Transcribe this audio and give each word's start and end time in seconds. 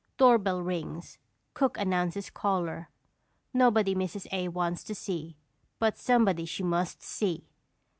Doorbell 0.17 0.63
rings, 0.63 1.19
cook 1.53 1.77
announces 1.77 2.31
caller; 2.31 2.89
nobody 3.53 3.93
Mrs. 3.93 4.25
A. 4.31 4.47
wants 4.47 4.83
to 4.85 4.95
see, 4.95 5.37
but 5.77 5.95
somebody 5.95 6.45
she 6.45 6.63
MUST 6.63 7.03
see. 7.03 7.45